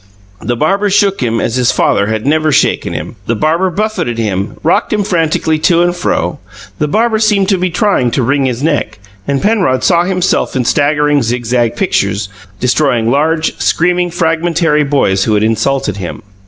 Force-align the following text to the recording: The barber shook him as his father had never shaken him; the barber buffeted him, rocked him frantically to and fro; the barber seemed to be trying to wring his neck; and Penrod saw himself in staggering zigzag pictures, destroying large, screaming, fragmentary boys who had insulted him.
The 0.41 0.55
barber 0.55 0.89
shook 0.89 1.21
him 1.21 1.39
as 1.39 1.57
his 1.57 1.71
father 1.71 2.07
had 2.07 2.25
never 2.25 2.51
shaken 2.51 2.91
him; 2.93 3.17
the 3.27 3.35
barber 3.35 3.69
buffeted 3.69 4.17
him, 4.17 4.55
rocked 4.63 4.91
him 4.91 5.03
frantically 5.03 5.59
to 5.59 5.83
and 5.83 5.95
fro; 5.95 6.39
the 6.79 6.87
barber 6.87 7.19
seemed 7.19 7.49
to 7.49 7.59
be 7.59 7.69
trying 7.69 8.09
to 8.17 8.23
wring 8.23 8.45
his 8.45 8.63
neck; 8.63 8.97
and 9.27 9.43
Penrod 9.43 9.83
saw 9.83 10.03
himself 10.03 10.55
in 10.55 10.65
staggering 10.65 11.21
zigzag 11.21 11.75
pictures, 11.75 12.29
destroying 12.59 13.11
large, 13.11 13.55
screaming, 13.59 14.09
fragmentary 14.09 14.83
boys 14.83 15.25
who 15.25 15.35
had 15.35 15.43
insulted 15.43 15.97
him. 15.97 16.23